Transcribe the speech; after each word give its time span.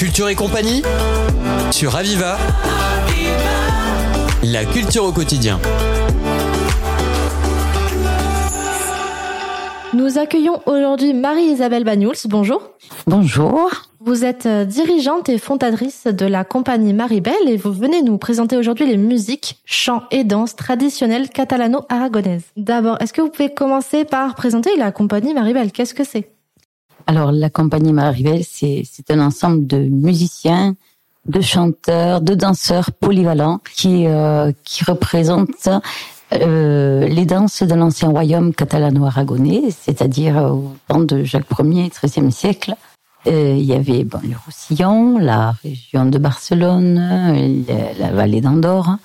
Culture 0.00 0.30
et 0.30 0.34
compagnie 0.34 0.80
sur 1.70 1.94
Aviva. 1.94 2.38
La 4.42 4.64
culture 4.64 5.04
au 5.04 5.12
quotidien. 5.12 5.60
Nous 9.92 10.16
accueillons 10.16 10.62
aujourd'hui 10.64 11.12
Marie-Isabelle 11.12 11.84
Bagnouls. 11.84 12.14
Bonjour. 12.30 12.62
Bonjour. 13.06 13.70
Vous 14.00 14.24
êtes 14.24 14.46
euh, 14.46 14.64
dirigeante 14.64 15.28
et 15.28 15.36
fondatrice 15.36 16.06
de 16.06 16.24
la 16.24 16.44
compagnie 16.44 16.94
Maribel 16.94 17.34
et 17.46 17.58
vous 17.58 17.72
venez 17.72 18.00
nous 18.00 18.16
présenter 18.16 18.56
aujourd'hui 18.56 18.86
les 18.86 18.96
musiques, 18.96 19.60
chants 19.66 20.04
et 20.10 20.24
danses 20.24 20.56
traditionnelles 20.56 21.28
catalano-aragonaises. 21.28 22.44
D'abord, 22.56 22.96
est-ce 23.02 23.12
que 23.12 23.20
vous 23.20 23.28
pouvez 23.28 23.52
commencer 23.52 24.06
par 24.06 24.34
présenter 24.34 24.76
la 24.78 24.92
compagnie 24.92 25.34
Maribel? 25.34 25.70
Qu'est-ce 25.72 25.92
que 25.92 26.04
c'est? 26.04 26.39
Alors, 27.10 27.32
la 27.32 27.50
compagnie 27.50 27.92
Maribel, 27.92 28.44
c'est 28.44 29.10
un 29.10 29.18
ensemble 29.18 29.66
de 29.66 29.78
musiciens, 29.78 30.76
de 31.26 31.40
chanteurs, 31.40 32.20
de 32.20 32.36
danseurs 32.36 32.92
polyvalents 32.92 33.58
qui, 33.74 34.06
euh, 34.06 34.52
qui 34.62 34.84
représentent 34.84 35.70
euh, 36.32 37.08
les 37.08 37.26
danses 37.26 37.64
de 37.64 37.74
l'ancien 37.74 38.10
royaume 38.10 38.54
catalano-aragonais, 38.54 39.72
c'est-à-dire 39.76 40.36
au 40.36 40.76
temps 40.86 41.00
de 41.00 41.24
Jacques 41.24 41.50
Ier, 41.58 41.90
XIIIe 41.90 42.30
siècle. 42.30 42.76
Euh, 43.26 43.56
il 43.58 43.64
y 43.64 43.72
avait 43.72 44.04
bon, 44.04 44.20
le 44.22 44.36
Roussillon, 44.46 45.18
la 45.18 45.56
région 45.64 46.04
de 46.06 46.16
Barcelone, 46.16 47.64
la 47.98 48.12
vallée 48.12 48.40
d'Andorre, 48.40 48.98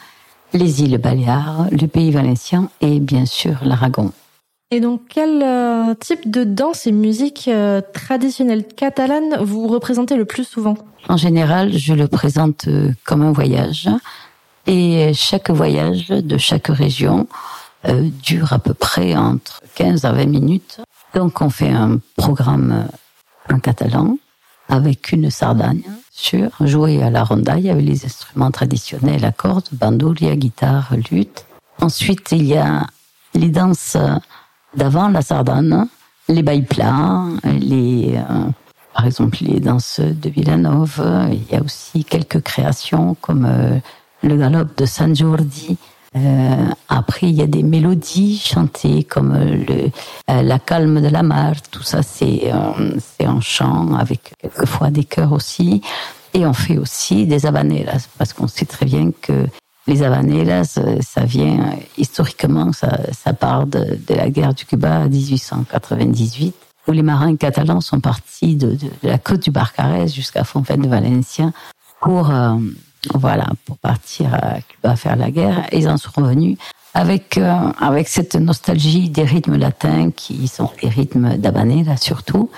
les 0.53 0.83
îles 0.83 0.99
Baléares, 0.99 1.69
le 1.71 1.87
pays 1.87 2.11
valencien 2.11 2.69
et 2.81 2.99
bien 2.99 3.25
sûr 3.25 3.55
l'Aragon. 3.63 4.11
Et 4.71 4.79
donc, 4.79 5.01
quel 5.09 5.43
euh, 5.43 5.93
type 5.93 6.29
de 6.29 6.43
danse 6.43 6.87
et 6.87 6.91
musique 6.91 7.47
euh, 7.47 7.81
traditionnelle 7.93 8.65
catalane 8.65 9.37
vous 9.41 9.67
représentez 9.67 10.15
le 10.15 10.25
plus 10.25 10.43
souvent? 10.43 10.75
En 11.07 11.17
général, 11.17 11.71
je 11.77 11.93
le 11.93 12.07
présente 12.07 12.67
euh, 12.67 12.91
comme 13.03 13.21
un 13.21 13.31
voyage. 13.31 13.89
Et 14.65 15.13
chaque 15.13 15.51
voyage 15.51 16.07
de 16.07 16.37
chaque 16.39 16.67
région 16.67 17.27
dure 18.23 18.51
à 18.51 18.57
peu 18.57 18.73
près 18.73 19.15
entre 19.15 19.61
15 19.75 20.05
à 20.05 20.11
20 20.11 20.25
minutes. 20.25 20.81
Donc, 21.13 21.39
on 21.41 21.51
fait 21.51 21.69
un 21.69 21.99
programme 22.17 22.87
en 23.53 23.59
catalan 23.59 24.17
avec 24.67 25.11
une 25.11 25.29
sardagne 25.29 25.83
sur 26.11 26.49
jouer 26.61 27.03
à 27.03 27.11
la 27.11 27.23
rondaille 27.23 27.69
avec 27.69 27.85
les 27.85 28.05
instruments 28.05 28.49
traditionnels 28.49 29.23
à 29.23 29.31
cordes, 29.31 29.67
bandouria, 29.71 30.35
guitare, 30.35 30.95
lutte. 31.11 31.45
Ensuite, 31.79 32.31
il 32.31 32.47
y 32.47 32.57
a 32.57 32.87
les 33.35 33.49
danses 33.49 33.97
d'avant 34.75 35.09
la 35.09 35.21
sardane, 35.21 35.87
les 36.27 36.43
bails 36.43 36.63
plats, 36.63 37.25
les, 37.43 38.15
euh, 38.17 38.49
par 38.93 39.05
exemple 39.05 39.37
les 39.41 39.59
danses 39.59 39.99
de 39.99 40.29
Villanova. 40.29 41.27
Il 41.31 41.51
y 41.51 41.55
a 41.55 41.61
aussi 41.61 42.03
quelques 42.03 42.41
créations 42.41 43.15
comme 43.21 43.45
euh, 43.45 43.77
le 44.23 44.37
galop 44.37 44.67
de 44.77 44.85
San 44.85 45.15
Jordi. 45.15 45.77
Euh, 46.15 46.69
après, 46.87 47.27
il 47.27 47.35
y 47.35 47.41
a 47.41 47.47
des 47.47 47.63
mélodies 47.63 48.37
chantées 48.37 49.03
comme 49.03 49.37
le, 49.37 49.91
la 50.27 50.59
calme 50.59 51.01
de 51.01 51.09
la 51.09 51.23
mer. 51.23 51.55
Tout 51.71 51.83
ça, 51.83 52.03
c'est 52.03 52.51
c'est 52.99 53.27
en 53.27 53.41
chant 53.41 53.93
avec 53.95 54.33
quelquefois 54.39 54.91
des 54.91 55.03
chœurs 55.03 55.33
aussi. 55.33 55.81
Et 56.33 56.45
on 56.45 56.53
fait 56.53 56.77
aussi 56.77 57.25
des 57.25 57.45
habaneras 57.45 58.07
parce 58.17 58.31
qu'on 58.31 58.47
sait 58.47 58.65
très 58.65 58.85
bien 58.85 59.11
que 59.21 59.45
les 59.87 60.03
Habaneras, 60.03 60.79
ça 61.01 61.23
vient 61.25 61.75
historiquement, 61.97 62.73
ça, 62.73 62.99
ça 63.11 63.33
part 63.33 63.67
de, 63.67 63.99
de, 64.07 64.15
la 64.15 64.29
guerre 64.29 64.53
du 64.53 64.65
Cuba 64.65 65.03
à 65.03 65.07
1898, 65.07 66.55
où 66.87 66.91
les 66.91 67.03
marins 67.03 67.35
catalans 67.35 67.81
sont 67.81 67.99
partis 67.99 68.55
de, 68.55 68.71
de, 68.71 68.89
la 69.03 69.17
côte 69.17 69.43
du 69.43 69.51
Barcarès 69.51 70.13
jusqu'à 70.13 70.43
Fontaine 70.43 70.81
de 70.81 70.87
Valencia 70.87 71.51
pour 72.01 72.31
euh, 72.31 72.55
voilà 73.13 73.47
pour 73.65 73.77
partir 73.77 74.33
à 74.33 74.61
Cuba 74.61 74.95
faire 74.95 75.15
la 75.15 75.29
guerre. 75.31 75.67
Et 75.71 75.79
ils 75.79 75.89
en 75.89 75.97
sont 75.97 76.11
revenus 76.15 76.57
avec 76.93 77.37
euh, 77.37 77.71
avec 77.79 78.07
cette 78.07 78.35
nostalgie 78.35 79.09
des 79.09 79.23
rythmes 79.23 79.57
latins 79.57 80.11
qui 80.11 80.47
sont 80.47 80.71
les 80.81 80.89
rythmes 80.89 81.37
d'Habanera 81.37 81.97
surtout 81.97 82.49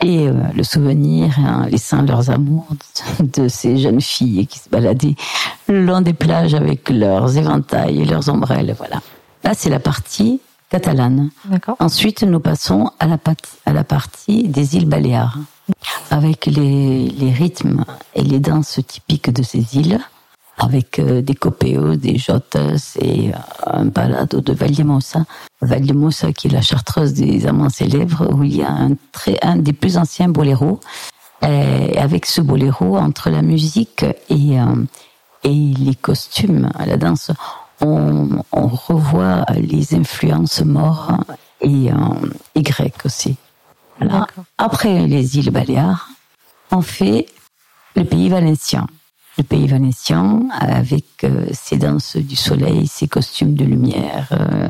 et 0.00 0.28
euh, 0.28 0.32
le 0.54 0.62
souvenir, 0.62 1.38
hein, 1.38 1.66
laissant 1.70 2.02
leurs 2.02 2.30
amours 2.30 2.68
de, 3.20 3.48
ces 3.48 3.78
jeunes 3.78 4.00
filles 4.00 4.46
qui 4.46 4.58
se 4.58 4.68
baladaient 4.68 5.14
le 5.68 5.84
long 5.84 6.00
des 6.00 6.12
plages 6.12 6.54
avec 6.54 6.90
leurs 6.90 7.36
éventails 7.36 8.02
et 8.02 8.04
leurs 8.04 8.28
ombrelles. 8.28 8.74
Voilà. 8.76 9.00
Là, 9.44 9.52
c'est 9.54 9.70
la 9.70 9.80
partie 9.80 10.40
catalane. 10.68 11.30
Ensuite, 11.78 12.22
nous 12.24 12.40
passons 12.40 12.90
à 12.98 13.06
la, 13.06 13.18
à 13.66 13.72
la 13.72 13.84
partie 13.84 14.48
des 14.48 14.76
îles 14.76 14.86
Baléares, 14.86 15.38
avec 16.10 16.46
les, 16.46 17.08
les 17.08 17.32
rythmes 17.32 17.84
et 18.14 18.22
les 18.22 18.40
danses 18.40 18.80
typiques 18.86 19.30
de 19.30 19.42
ces 19.42 19.76
îles 19.76 20.00
avec 20.58 20.98
euh, 20.98 21.22
des 21.22 21.34
copéos, 21.34 21.96
des 21.96 22.16
jottes 22.16 22.56
et 23.00 23.30
euh, 23.30 23.38
un 23.66 23.84
balado 23.86 24.40
de 24.40 24.52
Vallemosa. 24.52 25.24
Vallemosa 25.60 26.32
qui 26.32 26.48
est 26.48 26.50
la 26.50 26.62
chartreuse 26.62 27.12
des 27.12 27.46
amants 27.46 27.68
célèbres 27.68 28.32
où 28.32 28.42
il 28.42 28.56
y 28.56 28.62
a 28.62 28.70
un, 28.70 28.92
très, 29.12 29.38
un 29.42 29.56
des 29.56 29.72
plus 29.72 29.96
anciens 29.96 30.28
boléros. 30.28 30.80
Et 31.42 31.98
avec 31.98 32.24
ce 32.24 32.40
boléro, 32.40 32.96
entre 32.96 33.28
la 33.28 33.42
musique 33.42 34.04
et, 34.30 34.58
euh, 34.58 34.84
et 35.44 35.50
les 35.52 35.94
costumes 35.94 36.70
à 36.74 36.86
la 36.86 36.96
danse, 36.96 37.30
on, 37.82 38.42
on 38.52 38.66
revoit 38.66 39.44
les 39.54 39.94
influences 39.94 40.62
morts 40.62 41.12
et, 41.60 41.90
et 42.54 42.62
grecques 42.62 43.04
aussi. 43.04 43.36
Après 44.56 45.06
les 45.06 45.38
îles 45.38 45.50
Baléares, 45.50 46.08
on 46.70 46.80
fait 46.80 47.26
le 47.94 48.04
pays 48.04 48.30
valencien 48.30 48.86
le 49.38 49.44
pays 49.44 49.66
valéncien 49.66 50.48
avec 50.50 51.24
euh, 51.24 51.46
ses 51.52 51.76
danses 51.76 52.16
du 52.16 52.36
soleil, 52.36 52.86
ses 52.86 53.08
costumes 53.08 53.54
de 53.54 53.64
lumière. 53.64 54.28
Euh, 54.32 54.68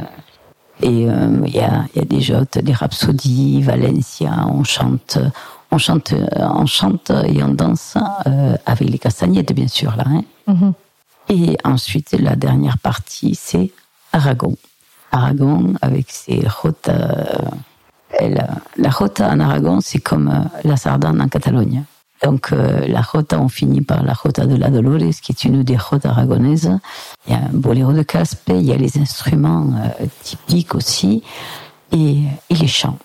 et 0.82 1.08
euh, 1.08 1.40
il 1.46 1.54
y, 1.54 1.60
a, 1.60 1.84
y, 1.94 2.00
a, 2.00 2.04
des 2.04 2.20
jottes, 2.20 2.58
des 2.58 2.72
rhapsodies, 2.72 3.62
Valencia, 3.62 4.46
on 4.48 4.62
chante, 4.64 5.18
on 5.70 5.78
chante, 5.78 6.12
on 6.38 6.66
chante 6.66 7.10
et 7.26 7.42
on 7.42 7.48
danse 7.48 7.96
avec 8.66 8.90
les 8.90 8.98
castagnettes 8.98 9.54
bien 9.54 9.68
sûr 9.68 9.96
là. 9.96 10.04
Hein. 10.06 10.22
Mm-hmm. 10.48 10.72
Et 11.30 11.56
ensuite 11.64 12.14
la 12.20 12.36
dernière 12.36 12.76
partie 12.76 13.34
c'est 13.34 13.70
Aragon. 14.12 14.54
Aragon 15.12 15.72
avec 15.80 16.10
ses 16.10 16.46
rota. 16.46 17.40
la, 18.20 18.48
la 18.76 18.90
rota 18.90 19.30
en 19.30 19.40
Aragon 19.40 19.80
c'est 19.80 20.00
comme 20.00 20.46
la 20.62 20.76
sardane 20.76 21.22
en 21.22 21.28
Catalogne. 21.28 21.84
Donc 22.22 22.52
euh, 22.52 22.86
la 22.86 23.02
rota, 23.02 23.40
on 23.40 23.48
finit 23.48 23.82
par 23.82 24.02
la 24.02 24.12
rota 24.12 24.46
de 24.46 24.56
la 24.56 24.70
Dolores, 24.70 25.20
qui 25.22 25.32
est 25.32 25.44
une 25.44 25.62
des 25.62 25.76
rotas 25.76 26.10
aragonaises. 26.10 26.70
Il 27.26 27.32
y 27.32 27.36
a 27.36 27.38
un 27.38 27.52
boléro 27.52 27.92
de 27.92 28.02
caspe, 28.02 28.50
il 28.50 28.62
y 28.62 28.72
a 28.72 28.76
les 28.76 28.98
instruments 28.98 29.72
euh, 30.00 30.06
typiques 30.22 30.74
aussi, 30.74 31.22
et, 31.92 32.22
et, 32.50 32.54
les 32.54 32.66
chants. 32.66 32.98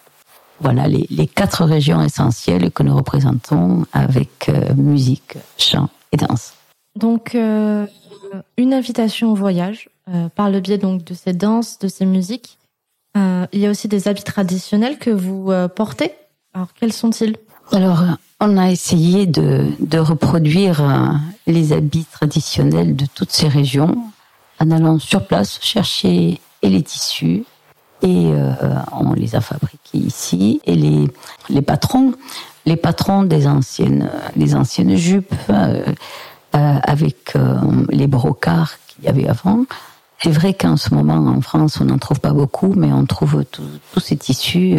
Voilà 0.59 0.87
les, 0.87 1.07
les, 1.09 1.27
quatre 1.27 1.65
régions 1.65 2.01
essentielles 2.01 2.71
que 2.71 2.83
nous 2.83 2.95
représentons 2.95 3.85
avec 3.93 4.49
euh, 4.49 4.73
musique, 4.75 5.37
chant 5.57 5.89
et 6.11 6.17
danse. 6.17 6.53
Donc 6.95 7.35
une 8.57 8.73
invitation 8.73 9.31
au 9.31 9.35
voyage 9.35 9.89
par 10.35 10.49
le 10.49 10.59
biais 10.59 10.77
donc 10.77 11.05
de 11.05 11.13
ces 11.13 11.31
danses, 11.31 11.79
de 11.79 11.87
ces 11.87 12.05
musiques. 12.05 12.57
il 13.15 13.59
y 13.59 13.65
a 13.65 13.69
aussi 13.69 13.87
des 13.87 14.09
habits 14.09 14.23
traditionnels 14.23 14.97
que 14.97 15.09
vous 15.09 15.53
portez. 15.73 16.11
Alors 16.53 16.73
quels 16.73 16.91
sont-ils? 16.91 17.37
Alors 17.71 18.03
on 18.41 18.57
a 18.57 18.71
essayé 18.71 19.27
de, 19.27 19.67
de 19.79 19.99
reproduire 19.99 20.81
euh, 20.81 21.13
les 21.45 21.73
habits 21.73 22.07
traditionnels 22.11 22.95
de 22.95 23.05
toutes 23.05 23.31
ces 23.31 23.47
régions 23.47 23.95
en 24.59 24.71
allant 24.71 24.97
sur 24.99 25.25
place 25.27 25.59
chercher 25.61 26.41
et 26.63 26.69
les 26.69 26.81
tissus 26.81 27.43
et 28.01 28.31
euh, 28.33 28.51
on 28.93 29.13
les 29.13 29.35
a 29.35 29.41
fabriqués 29.41 29.99
ici. 29.99 30.59
Et 30.65 30.75
les 30.75 31.07
les 31.49 31.61
patrons 31.61 32.13
les 32.65 32.75
patrons 32.75 33.23
des 33.23 33.47
anciennes 33.47 34.09
les 34.35 34.55
anciennes 34.55 34.95
jupes 34.95 35.35
euh, 35.49 35.83
avec 36.51 37.33
les 37.89 38.07
brocarts 38.07 38.73
qu'il 38.87 39.05
y 39.05 39.07
avait 39.07 39.27
avant. 39.27 39.65
C'est 40.17 40.31
vrai 40.31 40.53
qu'en 40.53 40.77
ce 40.77 40.93
moment 40.93 41.31
en 41.31 41.41
France 41.41 41.79
on 41.79 41.85
n'en 41.85 41.99
trouve 41.99 42.19
pas 42.19 42.33
beaucoup 42.33 42.73
mais 42.75 42.91
on 42.91 43.05
trouve 43.05 43.45
tous 43.45 43.99
ces 43.99 44.17
tissus 44.17 44.77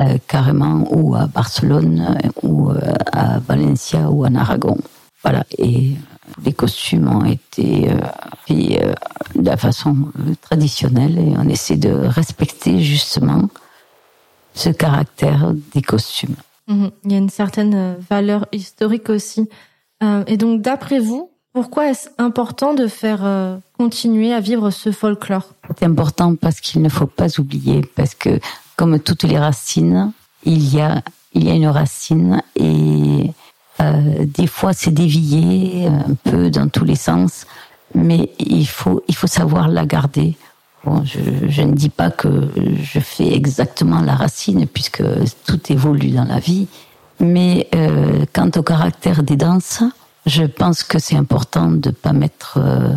euh, 0.00 0.18
carrément 0.26 0.84
ou 0.90 1.14
à 1.14 1.26
Barcelone 1.26 2.18
ou 2.42 2.70
euh, 2.70 2.80
à 3.12 3.38
Valencia 3.38 4.10
ou 4.10 4.26
en 4.26 4.34
Aragon. 4.34 4.76
Voilà. 5.22 5.44
Et 5.56 5.92
les 6.44 6.52
costumes 6.52 7.08
ont 7.08 7.24
été 7.24 7.92
euh, 7.92 7.98
faits 8.44 8.96
de 9.36 9.44
la 9.46 9.56
façon 9.56 10.08
traditionnelle 10.40 11.16
et 11.16 11.34
on 11.38 11.48
essaie 11.48 11.76
de 11.76 11.92
respecter 11.92 12.80
justement 12.80 13.48
ce 14.52 14.70
caractère 14.70 15.52
des 15.72 15.82
costumes. 15.82 16.34
Mhm. 16.66 16.90
Il 17.04 17.12
y 17.12 17.14
a 17.14 17.18
une 17.18 17.30
certaine 17.30 17.96
valeur 18.10 18.46
historique 18.50 19.10
aussi. 19.10 19.48
et 20.26 20.36
donc, 20.36 20.60
d'après 20.60 20.98
vous, 20.98 21.30
pourquoi 21.52 21.90
est-ce 21.90 22.08
important 22.18 22.74
de 22.74 22.88
faire 22.88 23.60
continuer 23.78 24.32
à 24.32 24.40
vivre 24.40 24.70
ce 24.70 24.90
folklore? 24.90 25.50
C'est 25.78 25.84
important 25.84 26.34
parce 26.34 26.60
qu'il 26.60 26.82
ne 26.82 26.88
faut 26.88 27.06
pas 27.06 27.38
oublier, 27.38 27.82
parce 27.94 28.14
que 28.14 28.40
comme 28.76 28.98
toutes 29.00 29.24
les 29.24 29.38
racines, 29.38 30.12
il 30.44 30.74
y 30.74 30.80
a, 30.80 31.02
il 31.32 31.44
y 31.44 31.50
a 31.50 31.54
une 31.54 31.68
racine 31.68 32.42
et 32.56 33.30
euh, 33.80 34.26
des 34.26 34.46
fois, 34.46 34.72
c'est 34.72 34.92
dévié 34.92 35.86
un 35.86 36.14
peu 36.22 36.50
dans 36.50 36.68
tous 36.68 36.84
les 36.84 36.96
sens, 36.96 37.46
mais 37.94 38.30
il 38.38 38.66
faut, 38.66 39.02
il 39.08 39.14
faut 39.14 39.26
savoir 39.26 39.68
la 39.68 39.86
garder. 39.86 40.36
Bon, 40.84 41.02
je, 41.04 41.48
je, 41.48 41.62
ne 41.62 41.72
dis 41.72 41.88
pas 41.88 42.10
que 42.10 42.48
je 42.82 43.00
fais 43.00 43.32
exactement 43.32 44.00
la 44.00 44.14
racine, 44.14 44.66
puisque 44.66 45.02
tout 45.46 45.60
évolue 45.72 46.10
dans 46.10 46.24
la 46.24 46.38
vie. 46.38 46.68
Mais 47.20 47.68
euh, 47.74 48.26
quant 48.32 48.50
au 48.56 48.62
caractère 48.62 49.22
des 49.22 49.36
danses, 49.36 49.82
je 50.26 50.44
pense 50.44 50.82
que 50.82 50.98
c'est 50.98 51.16
important 51.16 51.70
de 51.70 51.90
pas 51.90 52.12
mettre 52.12 52.58
euh, 52.58 52.94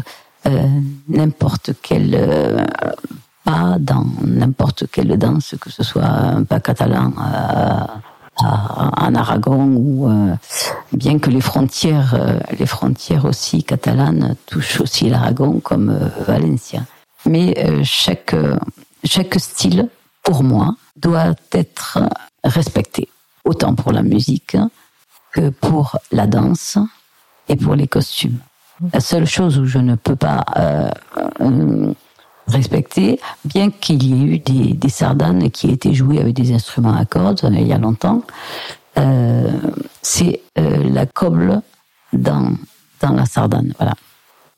euh, 0.48 0.68
n'importe 1.10 1.72
quel 1.82 2.16
euh, 2.16 2.66
pas 3.48 3.78
dans 3.80 4.06
n'importe 4.24 4.82
quelle 4.92 5.18
danse, 5.18 5.56
que 5.62 5.70
ce 5.70 5.84
soit 5.84 6.12
un 6.38 6.44
pas 6.44 6.60
catalan 6.60 7.14
en 8.40 9.16
Aragon 9.16 9.64
ou 9.86 10.10
bien 10.92 11.18
que 11.18 11.30
les 11.30 11.42
frontières, 11.42 12.12
les 12.60 12.66
frontières 12.66 13.26
aussi 13.26 13.64
catalanes 13.64 14.36
touchent 14.46 14.82
aussi 14.82 15.10
l'Aragon 15.10 15.62
comme 15.62 15.98
Valencia. 16.28 16.82
Mais 17.26 17.48
chaque 17.84 18.36
chaque 19.04 19.40
style, 19.40 19.90
pour 20.24 20.44
moi, 20.44 20.76
doit 20.98 21.34
être 21.52 22.00
respecté, 22.44 23.08
autant 23.46 23.74
pour 23.74 23.92
la 23.92 24.04
musique 24.04 24.58
que 25.32 25.50
pour 25.50 25.98
la 26.12 26.28
danse 26.28 26.78
et 27.48 27.56
pour 27.56 27.76
les 27.76 27.88
costumes. 27.88 28.40
La 28.94 29.00
seule 29.00 29.26
chose 29.26 29.58
où 29.58 29.66
je 29.66 29.80
ne 29.80 29.96
peux 29.96 30.16
pas 30.16 30.44
euh, 30.58 30.92
respecter, 32.48 33.20
bien 33.46 33.72
qu'il 33.72 34.04
y 34.04 34.14
ait 34.14 34.36
eu 34.36 34.40
des, 34.40 34.74
des, 34.74 34.90
sardanes 34.90 35.52
qui 35.52 35.70
étaient 35.70 35.94
jouées 35.94 36.20
avec 36.20 36.34
des 36.34 36.54
instruments 36.54 36.96
à 36.96 37.06
cordes 37.06 37.42
euh, 37.44 37.50
il 37.52 37.68
y 37.68 37.74
a 37.74 37.78
longtemps, 37.78 38.24
euh, 38.98 39.52
c'est 40.02 40.42
euh, 40.58 40.90
la 40.90 41.06
coble 41.06 41.62
dans, 42.14 42.54
dans 43.02 43.12
la 43.12 43.26
sardane. 43.26 43.74
Voilà. 43.78 43.94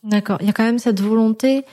D'accord. 0.04 0.38
Il 0.42 0.48
y 0.48 0.50
a 0.50 0.54
quand 0.54 0.64
même 0.64 0.80
cette 0.80 1.02
volonté 1.02 1.66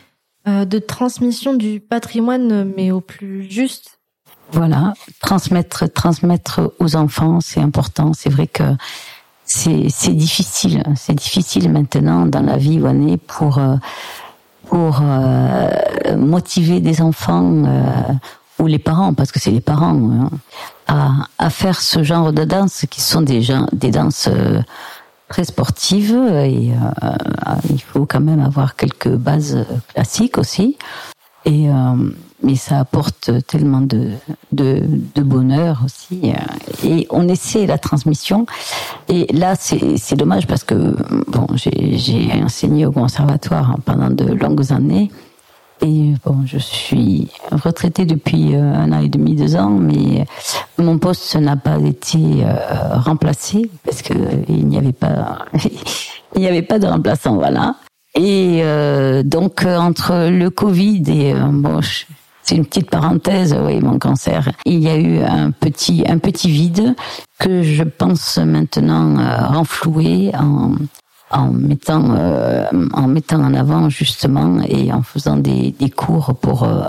euh, 0.48 0.64
de 0.64 0.78
transmission 0.78 1.54
du 1.54 1.80
patrimoine, 1.80 2.72
mais 2.76 2.90
au 2.90 3.00
plus 3.00 3.50
juste. 3.50 3.98
Voilà, 4.52 4.94
transmettre, 5.20 5.92
transmettre 5.92 6.72
aux 6.78 6.94
enfants, 6.94 7.40
c'est 7.40 7.60
important. 7.60 8.12
C'est 8.12 8.30
vrai 8.30 8.46
que 8.46 8.62
c'est 9.44 10.14
difficile. 10.14 10.82
C'est 10.96 11.14
difficile 11.14 11.70
maintenant 11.70 12.26
dans 12.26 12.42
la 12.42 12.56
vie 12.56 12.80
où 12.80 12.86
on 12.86 13.08
est 13.08 13.16
pour 13.16 13.58
euh, 13.58 13.76
pour 14.68 15.00
euh, 15.02 16.16
motiver 16.16 16.80
des 16.80 17.00
enfants 17.00 17.64
euh, 17.64 18.12
ou 18.58 18.66
les 18.66 18.78
parents, 18.78 19.14
parce 19.14 19.32
que 19.32 19.40
c'est 19.40 19.50
les 19.50 19.60
parents, 19.60 19.94
hein, 19.94 20.30
à, 20.86 21.10
à, 21.38 21.50
faire 21.50 21.80
ce 21.80 22.02
genre 22.02 22.32
de 22.32 22.44
danse 22.44 22.84
qui 22.90 23.00
sont 23.00 23.22
des, 23.22 23.42
gens, 23.42 23.66
des 23.72 23.90
danses 23.90 24.28
très 25.28 25.44
sportives 25.44 26.16
et 26.44 26.70
il 27.68 27.82
faut 27.82 28.06
quand 28.06 28.20
même 28.20 28.40
avoir 28.40 28.76
quelques 28.76 29.14
bases 29.14 29.66
classiques 29.92 30.38
aussi. 30.38 30.78
Et 31.44 31.68
mais 32.42 32.54
ça 32.54 32.80
apporte 32.80 33.30
tellement 33.46 33.80
de, 33.80 34.12
de, 34.52 35.22
bonheur 35.22 35.82
aussi. 35.84 36.32
Et 36.84 37.06
on 37.10 37.28
essaie 37.28 37.66
la 37.66 37.78
transmission. 37.78 38.46
Et 39.08 39.26
là, 39.32 39.54
c'est 39.56 40.16
dommage 40.16 40.46
parce 40.46 40.64
que 40.64 40.96
bon, 41.28 41.46
j'ai 41.54 42.30
enseigné 42.42 42.86
au 42.86 42.92
conservatoire 42.92 43.76
pendant 43.84 44.10
de 44.10 44.24
longues 44.24 44.72
années. 44.72 45.10
Et 45.82 46.14
bon, 46.24 46.42
je 46.46 46.56
suis 46.56 47.28
retraitée 47.52 48.06
depuis 48.06 48.54
euh, 48.54 48.62
un 48.62 48.92
an 48.92 49.02
et 49.02 49.10
demi, 49.10 49.34
deux 49.34 49.56
ans, 49.56 49.68
mais 49.68 50.24
mon 50.78 50.98
poste 50.98 51.36
n'a 51.36 51.56
pas 51.56 51.78
été 51.78 52.18
euh, 52.18 52.96
remplacé 52.98 53.70
parce 53.84 54.00
que 54.00 54.14
il 54.48 54.66
n'y 54.66 54.78
avait 54.78 54.94
pas, 54.94 55.44
il 56.34 56.40
n'y 56.40 56.46
avait 56.46 56.62
pas 56.62 56.78
de 56.78 56.86
remplaçant, 56.86 57.34
voilà. 57.34 57.74
Et 58.14 58.60
euh, 58.62 59.22
donc 59.22 59.66
entre 59.66 60.30
le 60.30 60.48
Covid 60.48 61.02
et 61.08 61.34
bon, 61.34 61.82
je, 61.82 62.06
c'est 62.46 62.56
une 62.56 62.64
petite 62.64 62.90
parenthèse, 62.90 63.56
oui, 63.60 63.80
mon 63.80 63.98
cancer. 63.98 64.50
Il 64.64 64.78
y 64.78 64.88
a 64.88 64.96
eu 64.96 65.18
un 65.18 65.50
petit, 65.50 66.04
un 66.08 66.18
petit 66.18 66.48
vide 66.48 66.94
que 67.38 67.62
je 67.62 67.82
pense 67.82 68.38
maintenant 68.38 69.18
euh, 69.18 69.46
renflouer 69.48 70.32
en, 70.38 70.74
en 71.30 71.50
mettant, 71.50 72.14
euh, 72.14 72.66
en 72.92 73.08
mettant 73.08 73.42
en 73.42 73.54
avant 73.54 73.88
justement 73.88 74.60
et 74.62 74.92
en 74.92 75.02
faisant 75.02 75.36
des, 75.36 75.72
des 75.72 75.90
cours 75.90 76.34
pour 76.36 76.62
euh, 76.62 76.86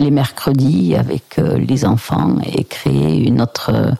les 0.00 0.10
mercredis 0.10 0.96
avec 0.96 1.38
euh, 1.38 1.58
les 1.58 1.84
enfants 1.84 2.36
et 2.44 2.64
créer 2.64 3.26
une 3.26 3.40
autre 3.40 3.94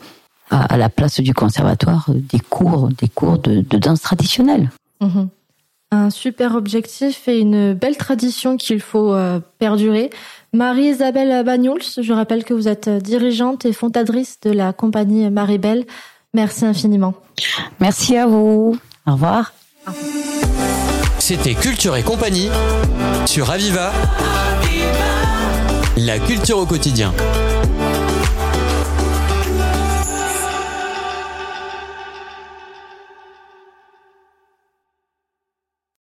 à, 0.50 0.76
la 0.76 0.88
place 0.88 1.20
du 1.20 1.34
conservatoire 1.34 2.06
des 2.08 2.40
cours, 2.40 2.88
des 2.88 3.08
cours 3.08 3.38
de, 3.38 3.60
danse 3.78 4.00
traditionnelle. 4.00 4.70
Mmh. 5.00 5.26
Un 5.90 6.10
super 6.10 6.54
objectif 6.54 7.28
et 7.28 7.38
une 7.38 7.72
belle 7.72 7.96
tradition 7.96 8.56
qu'il 8.56 8.80
faut 8.80 9.16
perdurer. 9.58 10.10
Marie-Isabelle 10.52 11.44
Bagnols, 11.44 11.82
je 12.00 12.12
rappelle 12.12 12.44
que 12.44 12.52
vous 12.52 12.68
êtes 12.68 12.88
dirigeante 12.88 13.64
et 13.64 13.72
fondatrice 13.72 14.38
de 14.42 14.50
la 14.50 14.72
compagnie 14.72 15.30
Marie-Belle. 15.30 15.84
Merci 16.34 16.66
infiniment. 16.66 17.14
Merci 17.80 18.16
à 18.16 18.26
vous. 18.26 18.78
Au 19.06 19.12
revoir. 19.12 19.54
C'était 21.18 21.54
Culture 21.54 21.96
et 21.96 22.02
compagnie 22.02 22.48
sur 23.26 23.50
Aviva. 23.50 23.92
La 25.96 26.18
culture 26.18 26.58
au 26.58 26.66
quotidien. 26.66 27.12